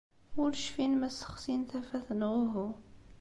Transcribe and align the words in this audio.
Ur 0.41 0.51
cfin 0.63 0.93
ma 0.99 1.09
ssexsin 1.11 1.61
tafat 1.69 2.07
neɣ 2.19 2.33
uhu. 2.43 2.67